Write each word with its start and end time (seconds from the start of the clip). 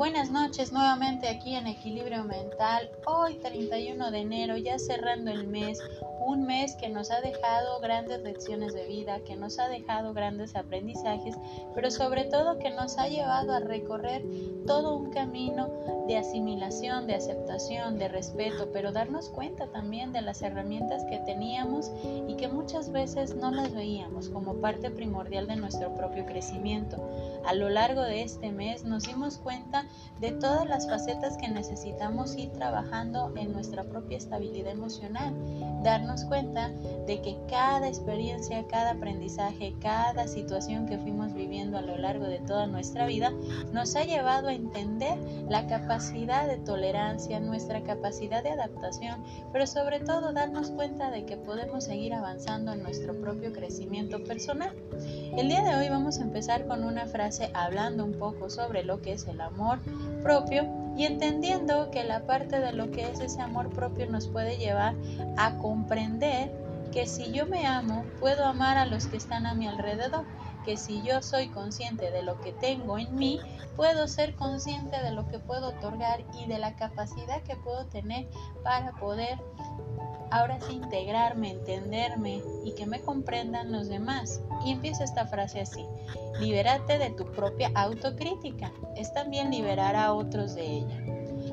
Buenas 0.00 0.30
noches 0.30 0.72
nuevamente 0.72 1.28
aquí 1.28 1.54
en 1.54 1.66
Equilibrio 1.66 2.24
Mental. 2.24 2.90
Hoy 3.04 3.34
31 3.34 4.10
de 4.10 4.20
enero, 4.20 4.56
ya 4.56 4.78
cerrando 4.78 5.30
el 5.30 5.46
mes, 5.46 5.78
un 6.24 6.44
mes 6.44 6.74
que 6.76 6.88
nos 6.88 7.10
ha 7.10 7.20
dejado 7.20 7.80
grandes 7.80 8.22
lecciones 8.22 8.72
de 8.72 8.86
vida, 8.86 9.20
que 9.26 9.36
nos 9.36 9.58
ha 9.58 9.68
dejado 9.68 10.14
grandes 10.14 10.56
aprendizajes, 10.56 11.36
pero 11.74 11.90
sobre 11.90 12.24
todo 12.24 12.58
que 12.58 12.70
nos 12.70 12.96
ha 12.96 13.08
llevado 13.08 13.52
a 13.52 13.60
recorrer 13.60 14.24
todo 14.66 14.96
un 14.96 15.10
camino 15.10 15.68
de 16.08 16.16
asimilación, 16.16 17.06
de 17.06 17.16
aceptación, 17.16 17.98
de 17.98 18.08
respeto, 18.08 18.70
pero 18.72 18.92
darnos 18.92 19.28
cuenta 19.28 19.66
también 19.66 20.12
de 20.12 20.22
las 20.22 20.40
herramientas 20.40 21.04
que 21.10 21.18
teníamos 21.18 21.90
y 22.26 22.36
que 22.36 22.48
muchas 22.48 22.90
veces 22.90 23.36
no 23.36 23.50
las 23.50 23.74
veíamos 23.74 24.30
como 24.30 24.62
parte 24.62 24.90
primordial 24.90 25.46
de 25.46 25.56
nuestro 25.56 25.94
propio 25.94 26.24
crecimiento. 26.24 26.96
A 27.44 27.54
lo 27.54 27.70
largo 27.70 28.02
de 28.02 28.22
este 28.22 28.52
mes 28.52 28.84
nos 28.84 29.04
dimos 29.04 29.38
cuenta 29.38 29.84
de 30.20 30.32
todas 30.32 30.66
las 30.68 30.88
facetas 30.88 31.36
que 31.38 31.48
necesitamos 31.48 32.36
ir 32.36 32.50
trabajando 32.52 33.32
en 33.36 33.52
nuestra 33.52 33.84
propia 33.84 34.18
estabilidad 34.18 34.72
emocional, 34.72 35.34
darnos 35.82 36.24
cuenta 36.24 36.68
de 37.06 37.22
que 37.22 37.38
cada 37.48 37.88
experiencia, 37.88 38.66
cada 38.68 38.92
aprendizaje, 38.92 39.74
cada 39.80 40.28
situación 40.28 40.86
que 40.86 40.98
fuimos 40.98 41.32
viviendo 41.32 41.78
a 41.78 41.82
lo 41.82 41.96
largo 41.96 42.26
de 42.26 42.40
toda 42.40 42.66
nuestra 42.66 43.06
vida 43.06 43.32
nos 43.72 43.96
ha 43.96 44.04
llevado 44.04 44.48
a 44.48 44.54
entender 44.54 45.18
la 45.48 45.66
capacidad 45.66 46.46
de 46.46 46.58
tolerancia, 46.58 47.40
nuestra 47.40 47.82
capacidad 47.82 48.42
de 48.42 48.50
adaptación, 48.50 49.24
pero 49.52 49.66
sobre 49.66 50.00
todo 50.00 50.32
darnos 50.32 50.70
cuenta 50.70 51.10
de 51.10 51.24
que 51.24 51.38
podemos 51.38 51.84
seguir 51.84 52.12
avanzando 52.12 52.74
en 52.74 52.82
nuestro 52.82 53.18
propio 53.18 53.52
crecimiento 53.52 54.22
personal. 54.24 54.74
El 55.36 55.48
día 55.48 55.62
de 55.62 55.76
hoy 55.76 55.88
vamos 55.88 56.18
a 56.18 56.22
empezar 56.22 56.66
con 56.66 56.84
una 56.84 57.06
frase 57.06 57.29
hablando 57.54 58.04
un 58.04 58.18
poco 58.18 58.50
sobre 58.50 58.82
lo 58.82 59.00
que 59.00 59.12
es 59.12 59.26
el 59.26 59.40
amor 59.40 59.78
propio 60.22 60.66
y 60.96 61.04
entendiendo 61.04 61.90
que 61.90 62.04
la 62.04 62.26
parte 62.26 62.60
de 62.60 62.72
lo 62.72 62.90
que 62.90 63.08
es 63.08 63.20
ese 63.20 63.40
amor 63.40 63.70
propio 63.70 64.10
nos 64.10 64.28
puede 64.28 64.58
llevar 64.58 64.94
a 65.36 65.56
comprender 65.58 66.50
que 66.92 67.06
si 67.06 67.32
yo 67.32 67.46
me 67.46 67.66
amo, 67.66 68.04
puedo 68.18 68.44
amar 68.44 68.76
a 68.76 68.86
los 68.86 69.06
que 69.06 69.16
están 69.16 69.46
a 69.46 69.54
mi 69.54 69.68
alrededor, 69.68 70.24
que 70.64 70.76
si 70.76 71.02
yo 71.02 71.22
soy 71.22 71.48
consciente 71.48 72.10
de 72.10 72.22
lo 72.22 72.40
que 72.40 72.52
tengo 72.52 72.98
en 72.98 73.14
mí, 73.14 73.40
puedo 73.76 74.06
ser 74.08 74.34
consciente 74.34 75.00
de 75.02 75.12
lo 75.12 75.26
que 75.28 75.38
puedo 75.38 75.68
otorgar 75.68 76.24
y 76.38 76.46
de 76.46 76.58
la 76.58 76.76
capacidad 76.76 77.42
que 77.42 77.56
puedo 77.56 77.86
tener 77.86 78.28
para 78.62 78.92
poder 78.92 79.38
ahora 80.30 80.58
sí 80.60 80.74
integrarme, 80.74 81.50
entenderme 81.50 82.42
y 82.64 82.72
que 82.72 82.86
me 82.86 83.00
comprendan 83.00 83.72
los 83.72 83.88
demás. 83.88 84.40
Y 84.64 84.72
empieza 84.72 85.04
esta 85.04 85.26
frase 85.26 85.60
así, 85.60 85.84
libérate 86.40 86.98
de 86.98 87.10
tu 87.10 87.24
propia 87.32 87.70
autocrítica, 87.74 88.72
es 88.96 89.12
también 89.12 89.50
liberar 89.50 89.96
a 89.96 90.12
otros 90.12 90.54
de 90.54 90.66
ella. 90.66 91.02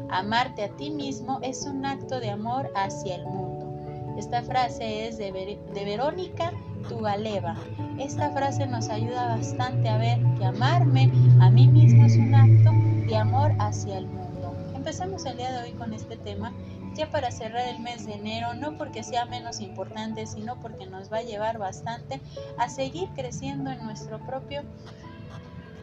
Amarte 0.10 0.64
a 0.64 0.70
ti 0.76 0.90
mismo 0.90 1.40
es 1.42 1.66
un 1.66 1.86
acto 1.86 2.20
de 2.20 2.30
amor 2.30 2.72
hacia 2.76 3.16
el 3.16 3.26
mundo. 3.26 4.16
Esta 4.18 4.42
frase 4.42 5.08
es 5.08 5.18
de, 5.18 5.32
de 5.32 5.86
Verónica 5.86 6.52
Tugaleva. 6.90 7.56
Esta 8.00 8.30
frase 8.30 8.67
nos 8.67 8.90
ayuda 8.90 9.36
bastante 9.36 9.90
a 9.90 9.98
ver 9.98 10.20
que 10.38 10.45
amarme 10.45 11.12
a 11.42 11.50
mí 11.50 11.67
mismo 11.67 12.06
es 12.06 12.16
un 12.16 12.36
acto 12.36 12.72
de 13.08 13.17
amor 13.17 13.54
hacia 13.59 13.98
el 13.98 14.06
mundo. 14.06 14.56
Empecemos 14.76 15.26
el 15.26 15.38
día 15.38 15.52
de 15.52 15.64
hoy 15.64 15.72
con 15.72 15.94
este 15.94 16.16
tema 16.16 16.54
ya 16.94 17.09
para 17.09 17.31
cerrar 17.31 17.67
el 17.67 17.80
mes 17.80 18.06
de 18.06 18.14
enero, 18.14 18.54
no 18.54 18.78
porque 18.78 19.04
sea 19.04 19.26
menos 19.26 19.62
importante, 19.62 20.28
sino 20.28 20.59
porque 20.59 20.86
nos 20.86 21.12
va 21.12 21.17
a 21.17 21.23
llevar 21.23 21.58
bastante 21.58 22.22
a 22.58 22.70
seguir 22.70 23.09
creciendo 23.16 23.72
en 23.72 23.84
nuestro 23.84 24.20
propio 24.20 24.61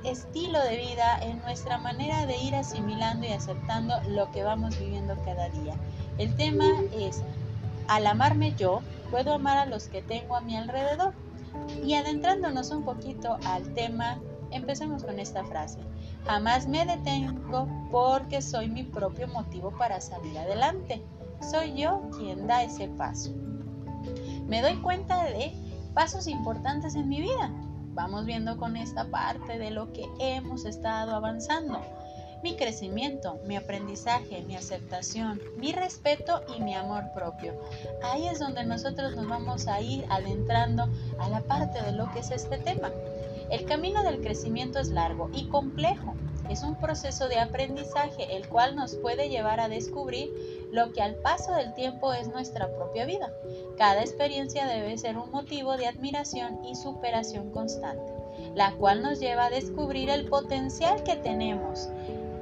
estilo 0.04 0.62
de 0.62 0.76
vida, 0.76 1.18
en 1.22 1.40
nuestra 1.40 1.78
manera 1.78 2.27
de 2.27 2.36
ir 2.36 2.55
asimilando 2.55 3.27
y 3.27 3.33
aceptando 3.33 3.94
lo 4.08 4.30
que 4.30 4.44
vamos 4.44 4.78
viviendo 4.78 5.16
cada 5.24 5.48
día. 5.48 5.74
El 6.18 6.34
tema 6.36 6.66
es, 6.96 7.22
al 7.89 8.06
amarme 8.06 8.55
yo, 8.56 8.83
puedo 9.10 9.34
amar 9.34 9.58
a 9.58 9.66
los 9.66 9.89
que 9.89 10.02
tengo 10.02 10.36
a 10.36 10.40
mi 10.40 10.56
alrededor. 10.56 11.12
Y 11.84 11.94
adentrándonos 11.94 12.70
un 12.70 12.84
poquito 12.84 13.38
al 13.44 13.74
tema, 13.74 14.20
empecemos 14.50 15.04
con 15.04 15.18
esta 15.18 15.44
frase. 15.44 15.78
Jamás 16.26 16.66
me 16.66 16.86
detengo 16.86 17.68
porque 17.90 18.40
soy 18.40 18.68
mi 18.68 18.82
propio 18.82 19.28
motivo 19.28 19.70
para 19.72 20.00
salir 20.00 20.36
adelante. 20.38 21.02
Soy 21.40 21.74
yo 21.74 22.08
quien 22.16 22.46
da 22.46 22.62
ese 22.62 22.88
paso. 22.88 23.32
Me 24.46 24.62
doy 24.62 24.76
cuenta 24.76 25.24
de 25.24 25.52
pasos 25.94 26.26
importantes 26.26 26.94
en 26.94 27.08
mi 27.08 27.20
vida. 27.20 27.50
Vamos 27.94 28.26
viendo 28.26 28.56
con 28.56 28.76
esta 28.76 29.10
parte 29.10 29.58
de 29.58 29.70
lo 29.70 29.92
que 29.92 30.04
hemos 30.18 30.64
estado 30.64 31.14
avanzando. 31.14 31.80
Mi 32.44 32.56
crecimiento, 32.56 33.38
mi 33.46 33.56
aprendizaje, 33.56 34.42
mi 34.42 34.55
aceptación, 34.55 35.40
mi 35.56 35.72
respeto 35.72 36.42
y 36.55 36.60
mi 36.60 36.74
amor 36.74 37.05
propio. 37.14 37.55
Ahí 38.02 38.28
es 38.28 38.38
donde 38.38 38.66
nosotros 38.66 39.16
nos 39.16 39.27
vamos 39.27 39.66
a 39.66 39.80
ir 39.80 40.05
adentrando 40.10 40.86
a 41.18 41.30
la 41.30 41.40
parte 41.40 41.80
de 41.80 41.92
lo 41.92 42.12
que 42.12 42.18
es 42.18 42.30
este 42.30 42.58
tema. 42.58 42.90
El 43.50 43.64
camino 43.64 44.02
del 44.02 44.20
crecimiento 44.20 44.78
es 44.78 44.88
largo 44.88 45.30
y 45.33 45.48
complejo. 45.48 46.16
Es 46.50 46.62
un 46.62 46.74
proceso 46.74 47.28
de 47.28 47.40
aprendizaje 47.40 48.36
el 48.36 48.46
cual 48.46 48.77
nos 48.77 48.94
puede 48.96 49.30
llevar 49.30 49.58
a 49.58 49.70
descubrir 49.70 50.30
lo 50.70 50.92
que 50.92 51.00
al 51.00 51.14
paso 51.14 51.54
del 51.54 51.72
tiempo 51.72 52.12
es 52.12 52.28
nuestra 52.28 52.68
propia 52.77 53.06
vida. 53.06 53.33
Cada 53.78 54.02
experiencia 54.02 54.66
debe 54.66 54.98
ser 54.98 55.16
un 55.16 55.30
motivo 55.30 55.78
de 55.78 55.86
admiración 55.86 56.62
y 56.66 56.74
superación 56.74 57.52
constante, 57.52 58.12
la 58.54 58.72
cual 58.72 59.00
nos 59.00 59.18
lleva 59.18 59.46
a 59.46 59.50
descubrir 59.50 60.10
el 60.10 60.27
potencial 60.27 61.02
que 61.04 61.16
tenemos, 61.16 61.88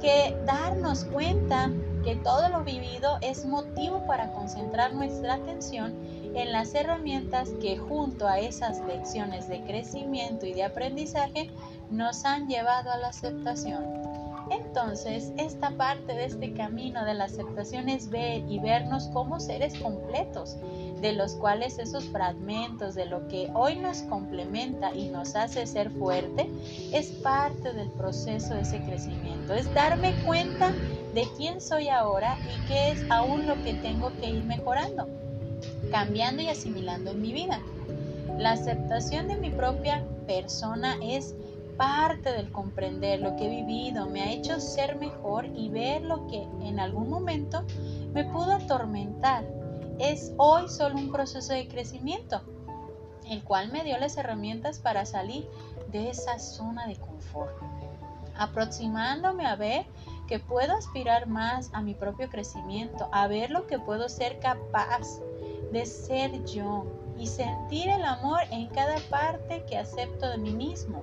que 0.03 0.37
darnos 0.45 1.05
cuenta 1.05 1.71
que 2.03 2.17
todo 2.17 2.49
lo 2.49 2.65
vivido 2.65 3.19
es 3.21 3.45
motivo 3.45 4.05
para 4.09 4.33
concentrar 4.33 4.93
nuestra 4.93 5.35
atención 5.35 5.95
en 6.35 6.51
las 6.51 6.75
herramientas 6.75 7.51
que 7.61 7.79
junto 7.79 8.27
a 8.27 8.41
esas 8.41 8.81
lecciones 8.81 9.49
de 9.49 9.63
crecimiento 9.63 10.45
y 10.45 10.55
de 10.55 10.65
aprendizaje 10.65 11.51
nos 11.89 12.25
han 12.25 12.49
llevado 12.49 12.91
a 12.91 12.97
la 12.97 13.09
aceptación. 13.09 13.85
Entonces, 14.53 15.33
esta 15.39 15.71
parte 15.71 16.15
de 16.15 16.27
este 16.27 16.53
camino 16.53 17.05
de 17.05 17.15
la 17.15 17.25
aceptación 17.25 17.89
es 17.89 18.11
ver 18.11 18.43
y 18.49 18.59
vernos 18.59 19.09
como 19.09 19.41
seres 19.41 19.79
completos, 19.79 20.57
de 21.01 21.13
los 21.13 21.35
cuales 21.35 21.79
esos 21.79 22.05
fragmentos 22.05 22.95
de 22.95 23.07
lo 23.07 23.27
que 23.29 23.51
hoy 23.55 23.77
nos 23.77 24.03
complementa 24.03 24.95
y 24.95 25.09
nos 25.09 25.35
hace 25.37 25.67
ser 25.67 25.91
fuerte, 25.91 26.49
es 26.93 27.11
parte 27.11 27.73
del 27.73 27.91
proceso 27.91 28.55
de 28.55 28.63
ese 28.63 28.81
crecimiento. 28.83 29.55
Es 29.55 29.73
darme 29.75 30.15
cuenta 30.25 30.73
de 31.15 31.27
quién 31.37 31.61
soy 31.61 31.89
ahora 31.89 32.37
y 32.41 32.67
qué 32.67 32.91
es 32.93 33.11
aún 33.11 33.47
lo 33.47 33.55
que 33.63 33.75
tengo 33.75 34.13
que 34.21 34.31
ir 34.31 34.45
mejorando 34.45 35.07
cambiando 35.91 36.43
y 36.43 36.49
asimilando 36.49 37.11
en 37.11 37.21
mi 37.21 37.33
vida. 37.33 37.61
La 38.39 38.53
aceptación 38.53 39.29
de 39.29 39.37
mi 39.37 39.51
propia 39.51 40.03
persona 40.27 40.97
es 41.03 41.35
parte 41.77 42.33
del 42.33 42.51
comprender 42.51 43.21
lo 43.21 43.37
que 43.37 43.47
he 43.47 43.63
vivido, 43.63 44.07
me 44.07 44.23
ha 44.23 44.33
hecho 44.33 44.61
ser 44.61 44.97
mejor 44.97 45.47
y 45.47 45.69
ver 45.69 46.03
lo 46.03 46.27
que 46.27 46.43
en 46.43 46.79
algún 46.81 47.09
momento 47.09 47.65
me 48.13 48.25
pudo 48.25 48.53
atormentar. 48.53 49.45
Es 49.99 50.33
hoy 50.37 50.69
solo 50.69 50.97
un 50.97 51.13
proceso 51.13 51.53
de 51.53 51.69
crecimiento, 51.69 52.43
el 53.29 53.43
cual 53.45 53.71
me 53.71 53.85
dio 53.85 53.99
las 53.99 54.17
herramientas 54.17 54.79
para 54.79 55.07
salir 55.07 55.49
de 55.91 56.11
esa 56.11 56.39
zona 56.39 56.87
de 56.87 56.97
confort, 56.97 57.55
aproximándome 58.37 59.47
a 59.47 59.57
ver 59.57 59.87
que 60.27 60.39
puedo 60.39 60.73
aspirar 60.73 61.27
más 61.27 61.71
a 61.73 61.83
mi 61.83 61.95
propio 61.95 62.29
crecimiento, 62.29 63.09
a 63.13 63.27
ver 63.27 63.51
lo 63.51 63.67
que 63.67 63.79
puedo 63.79 64.09
ser 64.09 64.41
capaz 64.41 65.21
de 65.73 65.87
ser 65.87 66.45
yo 66.45 66.87
y 67.19 67.27
sentir 67.27 67.89
el 67.89 68.05
amor 68.05 68.41
en 68.51 68.69
cada 68.69 68.97
parte 69.11 69.65
que 69.69 69.79
acepto 69.79 70.29
de 70.29 70.39
mí 70.39 70.53
mismo. 70.53 71.03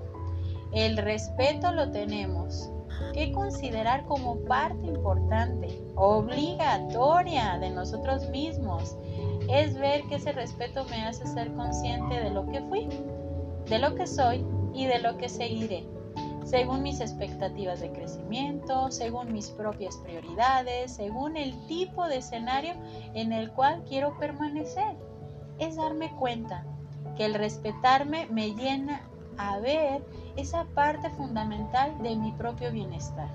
El 0.71 0.97
respeto 0.97 1.71
lo 1.71 1.91
tenemos 1.91 2.69
que 3.13 3.31
considerar 3.31 4.05
como 4.05 4.37
parte 4.41 4.85
importante, 4.85 5.67
obligatoria 5.95 7.57
de 7.59 7.69
nosotros 7.69 8.29
mismos. 8.29 8.95
Es 9.49 9.77
ver 9.77 10.03
que 10.03 10.15
ese 10.15 10.31
respeto 10.31 10.85
me 10.85 11.03
hace 11.03 11.25
ser 11.25 11.51
consciente 11.53 12.19
de 12.19 12.29
lo 12.29 12.45
que 12.47 12.61
fui, 12.61 12.87
de 13.67 13.79
lo 13.79 13.95
que 13.95 14.05
soy 14.05 14.45
y 14.73 14.85
de 14.85 14.99
lo 14.99 15.17
que 15.17 15.29
seguiré 15.29 15.87
según 16.49 16.81
mis 16.81 16.99
expectativas 16.99 17.79
de 17.79 17.91
crecimiento, 17.91 18.89
según 18.89 19.31
mis 19.31 19.51
propias 19.51 19.97
prioridades, 19.97 20.95
según 20.95 21.37
el 21.37 21.53
tipo 21.67 22.07
de 22.07 22.17
escenario 22.17 22.73
en 23.13 23.33
el 23.33 23.51
cual 23.51 23.83
quiero 23.87 24.17
permanecer. 24.17 24.95
Es 25.59 25.75
darme 25.75 26.11
cuenta 26.15 26.65
que 27.15 27.25
el 27.25 27.35
respetarme 27.35 28.25
me 28.31 28.55
llena 28.55 29.07
a 29.37 29.59
ver 29.59 30.03
esa 30.39 30.65
parte 30.73 31.09
fundamental 31.11 32.01
de 32.01 32.15
mi 32.15 32.31
propio 32.31 32.71
bienestar, 32.71 33.29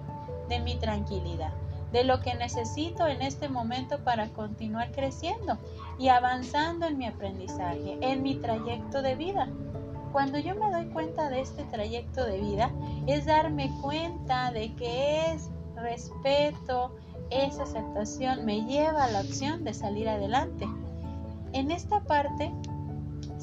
de 0.48 0.60
mi 0.60 0.76
tranquilidad, 0.76 1.52
de 1.92 2.04
lo 2.04 2.20
que 2.20 2.34
necesito 2.34 3.06
en 3.06 3.22
este 3.22 3.48
momento 3.48 4.02
para 4.02 4.28
continuar 4.30 4.90
creciendo 4.92 5.58
y 5.98 6.08
avanzando 6.08 6.86
en 6.86 6.98
mi 6.98 7.06
aprendizaje, 7.06 7.98
en 8.00 8.22
mi 8.22 8.36
trayecto 8.36 9.02
de 9.02 9.14
vida. 9.14 9.48
Cuando 10.12 10.38
yo 10.38 10.54
me 10.54 10.70
doy 10.70 10.86
cuenta 10.86 11.28
de 11.28 11.40
este 11.40 11.64
trayecto 11.64 12.24
de 12.24 12.40
vida, 12.40 12.70
es 13.06 13.26
darme 13.26 13.70
cuenta 13.82 14.50
de 14.52 14.74
que 14.74 15.32
es 15.32 15.50
respeto, 15.76 16.94
esa 17.30 17.64
aceptación 17.64 18.44
me 18.44 18.62
lleva 18.62 19.04
a 19.04 19.10
la 19.10 19.20
opción 19.20 19.64
de 19.64 19.74
salir 19.74 20.08
adelante. 20.08 20.66
En 21.52 21.70
esta 21.70 22.00
parte, 22.00 22.52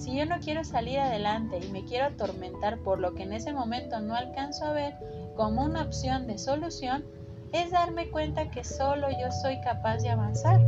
si 0.01 0.15
yo 0.15 0.25
no 0.25 0.39
quiero 0.39 0.63
salir 0.63 0.99
adelante 0.99 1.59
y 1.63 1.69
me 1.69 1.85
quiero 1.85 2.05
atormentar 2.05 2.79
por 2.79 2.99
lo 2.99 3.13
que 3.13 3.21
en 3.21 3.33
ese 3.33 3.53
momento 3.53 3.99
no 3.99 4.15
alcanzo 4.15 4.65
a 4.65 4.73
ver 4.73 4.95
como 5.35 5.63
una 5.63 5.83
opción 5.83 6.25
de 6.25 6.39
solución, 6.39 7.05
es 7.51 7.69
darme 7.69 8.09
cuenta 8.09 8.49
que 8.49 8.63
solo 8.63 9.09
yo 9.11 9.31
soy 9.43 9.61
capaz 9.61 9.97
de 9.97 10.09
avanzar. 10.09 10.59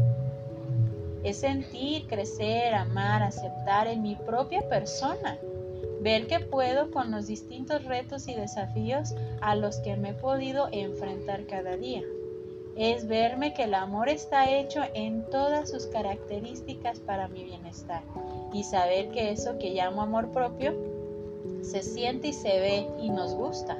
Es 1.24 1.40
sentir, 1.40 2.06
crecer, 2.08 2.76
amar, 2.76 3.24
aceptar 3.24 3.88
en 3.88 4.04
mi 4.04 4.16
propia 4.16 4.68
persona. 4.70 5.38
Ver 6.02 6.28
que 6.28 6.40
puedo 6.40 6.92
con 6.92 7.10
los 7.10 7.26
distintos 7.26 7.86
retos 7.86 8.28
y 8.28 8.36
desafíos 8.36 9.16
a 9.42 9.56
los 9.56 9.78
que 9.78 9.96
me 9.96 10.10
he 10.10 10.14
podido 10.14 10.68
enfrentar 10.72 11.48
cada 11.48 11.76
día. 11.76 12.04
Es 12.76 13.08
verme 13.08 13.54
que 13.54 13.64
el 13.64 13.74
amor 13.74 14.10
está 14.10 14.52
hecho 14.52 14.82
en 14.94 15.24
todas 15.32 15.72
sus 15.72 15.88
características 15.88 17.00
para 17.00 17.28
mi 17.30 17.46
bienestar. 17.46 18.04
Y 18.54 18.64
saber 18.64 19.10
que 19.10 19.32
eso 19.32 19.58
que 19.58 19.72
llamo 19.72 20.02
amor 20.02 20.32
propio 20.32 20.74
se 21.62 21.82
siente 21.82 22.30
y 22.30 22.34
se 22.34 22.60
ve 22.60 22.88
y 23.02 23.10
nos 23.10 23.36
gusta 23.36 23.78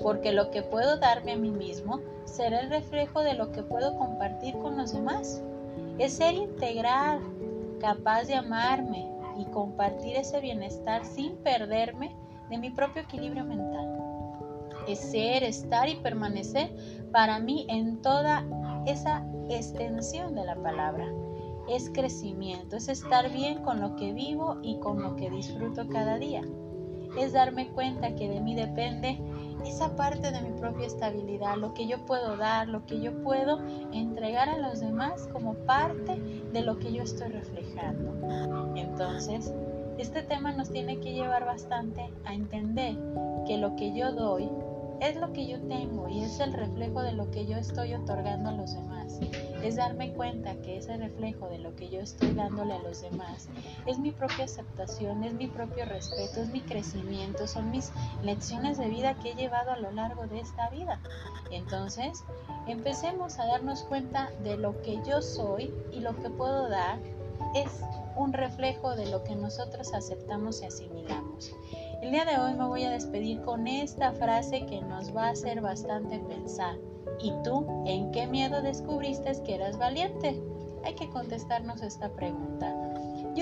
porque 0.00 0.32
lo 0.32 0.50
que 0.50 0.62
puedo 0.62 0.96
darme 0.96 1.32
a 1.32 1.36
mí 1.36 1.50
mismo 1.50 2.00
será 2.24 2.60
el 2.60 2.70
reflejo 2.70 3.20
de 3.20 3.34
lo 3.34 3.52
que 3.52 3.62
puedo 3.62 3.96
compartir 3.96 4.56
con 4.58 4.76
los 4.76 4.92
demás. 4.92 5.42
Es 5.98 6.14
ser 6.14 6.34
integral, 6.34 7.20
capaz 7.80 8.24
de 8.24 8.34
amarme 8.34 9.08
y 9.38 9.44
compartir 9.46 10.16
ese 10.16 10.40
bienestar 10.40 11.04
sin 11.04 11.36
perderme 11.36 12.14
de 12.48 12.58
mi 12.58 12.70
propio 12.70 13.02
equilibrio 13.02 13.44
mental. 13.44 13.88
Es 14.88 14.98
ser, 14.98 15.44
estar 15.44 15.88
y 15.88 15.96
permanecer 15.96 16.74
para 17.12 17.38
mí 17.38 17.66
en 17.68 18.00
toda 18.02 18.44
esa 18.86 19.24
extensión 19.48 20.34
de 20.34 20.44
la 20.44 20.56
palabra. 20.56 21.06
Es 21.68 21.90
crecimiento, 21.90 22.76
es 22.76 22.88
estar 22.88 23.30
bien 23.32 23.62
con 23.62 23.80
lo 23.80 23.96
que 23.96 24.12
vivo 24.12 24.58
y 24.62 24.78
con 24.78 25.02
lo 25.02 25.16
que 25.16 25.30
disfruto 25.30 25.88
cada 25.88 26.18
día. 26.18 26.42
Es 27.18 27.32
darme 27.32 27.68
cuenta 27.68 28.14
que 28.14 28.28
de 28.28 28.40
mí 28.40 28.54
depende 28.54 29.20
esa 29.66 29.94
parte 29.96 30.32
de 30.32 30.40
mi 30.40 30.58
propia 30.58 30.86
estabilidad, 30.86 31.56
lo 31.56 31.74
que 31.74 31.86
yo 31.86 32.04
puedo 32.04 32.36
dar, 32.36 32.68
lo 32.68 32.84
que 32.86 33.00
yo 33.00 33.22
puedo 33.22 33.60
entregar 33.92 34.48
a 34.48 34.58
los 34.58 34.80
demás 34.80 35.28
como 35.32 35.54
parte 35.54 36.16
de 36.52 36.62
lo 36.62 36.78
que 36.78 36.92
yo 36.92 37.02
estoy 37.02 37.28
reflejando. 37.28 38.74
Entonces, 38.76 39.52
este 39.98 40.22
tema 40.22 40.52
nos 40.52 40.70
tiene 40.70 40.98
que 40.98 41.12
llevar 41.12 41.44
bastante 41.44 42.10
a 42.24 42.34
entender 42.34 42.96
que 43.46 43.58
lo 43.58 43.76
que 43.76 43.94
yo 43.94 44.12
doy 44.12 44.48
es 45.02 45.16
lo 45.16 45.32
que 45.32 45.46
yo 45.46 45.60
tengo 45.62 46.08
y 46.08 46.22
es 46.22 46.40
el 46.40 46.52
reflejo 46.52 47.02
de 47.02 47.12
lo 47.12 47.30
que 47.30 47.44
yo 47.44 47.56
estoy 47.56 47.94
otorgando 47.94 48.50
a 48.50 48.52
los 48.52 48.74
demás 48.74 49.18
es 49.62 49.76
darme 49.76 50.12
cuenta 50.12 50.54
que 50.56 50.78
ese 50.78 50.96
reflejo 50.96 51.48
de 51.48 51.58
lo 51.58 51.74
que 51.76 51.88
yo 51.88 52.00
estoy 52.00 52.32
dándole 52.32 52.74
a 52.74 52.78
los 52.80 53.00
demás 53.00 53.48
es 53.86 53.98
mi 53.98 54.10
propia 54.10 54.44
aceptación, 54.44 55.22
es 55.24 55.34
mi 55.34 55.46
propio 55.46 55.84
respeto, 55.84 56.42
es 56.42 56.50
mi 56.50 56.60
crecimiento, 56.60 57.46
son 57.46 57.70
mis 57.70 57.92
lecciones 58.22 58.78
de 58.78 58.88
vida 58.88 59.14
que 59.14 59.30
he 59.30 59.34
llevado 59.34 59.70
a 59.70 59.78
lo 59.78 59.92
largo 59.92 60.26
de 60.26 60.40
esta 60.40 60.68
vida. 60.70 61.00
Entonces, 61.50 62.24
empecemos 62.66 63.38
a 63.38 63.46
darnos 63.46 63.84
cuenta 63.84 64.30
de 64.42 64.56
lo 64.56 64.80
que 64.82 65.00
yo 65.06 65.22
soy 65.22 65.72
y 65.92 66.00
lo 66.00 66.16
que 66.16 66.30
puedo 66.30 66.68
dar 66.68 66.98
es 67.54 67.82
un 68.16 68.32
reflejo 68.32 68.94
de 68.94 69.06
lo 69.06 69.22
que 69.24 69.34
nosotros 69.34 69.92
aceptamos 69.94 70.62
y 70.62 70.66
asimilamos. 70.66 71.54
El 72.02 72.10
día 72.10 72.24
de 72.24 72.38
hoy 72.38 72.54
me 72.54 72.66
voy 72.66 72.84
a 72.84 72.90
despedir 72.90 73.40
con 73.42 73.66
esta 73.66 74.12
frase 74.12 74.66
que 74.66 74.80
nos 74.80 75.14
va 75.14 75.26
a 75.26 75.30
hacer 75.30 75.60
bastante 75.60 76.18
pensar. 76.18 76.76
¿Y 77.20 77.32
tú 77.44 77.84
en 77.86 78.10
qué 78.10 78.26
miedo 78.26 78.60
descubriste 78.62 79.32
que 79.44 79.54
eras 79.54 79.78
valiente? 79.78 80.40
Hay 80.84 80.94
que 80.94 81.08
contestarnos 81.10 81.82
esta 81.82 82.08
pregunta. 82.10 82.81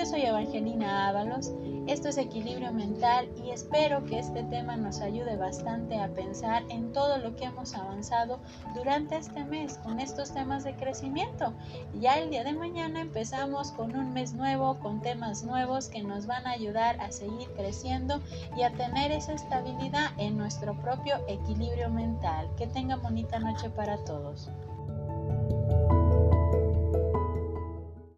Yo 0.00 0.06
soy 0.06 0.22
Evangelina 0.22 1.10
Ábalos, 1.10 1.52
esto 1.86 2.08
es 2.08 2.16
Equilibrio 2.16 2.72
Mental 2.72 3.28
y 3.44 3.50
espero 3.50 4.02
que 4.06 4.18
este 4.18 4.42
tema 4.44 4.74
nos 4.74 5.02
ayude 5.02 5.36
bastante 5.36 6.00
a 6.00 6.08
pensar 6.08 6.62
en 6.70 6.94
todo 6.94 7.18
lo 7.18 7.36
que 7.36 7.44
hemos 7.44 7.74
avanzado 7.74 8.40
durante 8.74 9.18
este 9.18 9.44
mes 9.44 9.76
con 9.82 10.00
estos 10.00 10.32
temas 10.32 10.64
de 10.64 10.74
crecimiento. 10.74 11.52
Ya 12.00 12.14
el 12.14 12.30
día 12.30 12.44
de 12.44 12.54
mañana 12.54 13.02
empezamos 13.02 13.72
con 13.72 13.94
un 13.94 14.14
mes 14.14 14.32
nuevo, 14.32 14.78
con 14.78 15.02
temas 15.02 15.44
nuevos 15.44 15.88
que 15.88 16.02
nos 16.02 16.26
van 16.26 16.46
a 16.46 16.52
ayudar 16.52 16.98
a 16.98 17.12
seguir 17.12 17.50
creciendo 17.54 18.22
y 18.56 18.62
a 18.62 18.72
tener 18.72 19.12
esa 19.12 19.34
estabilidad 19.34 20.12
en 20.16 20.38
nuestro 20.38 20.80
propio 20.80 21.16
equilibrio 21.28 21.90
mental. 21.90 22.48
Que 22.56 22.66
tengan 22.66 23.02
bonita 23.02 23.38
noche 23.38 23.68
para 23.68 24.02
todos. 24.04 24.48